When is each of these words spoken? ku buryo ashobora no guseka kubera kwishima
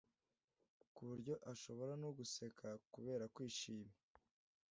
ku 0.93 1.01
buryo 1.09 1.33
ashobora 1.51 1.93
no 2.03 2.09
guseka 2.17 2.67
kubera 2.93 3.23
kwishima 3.35 3.89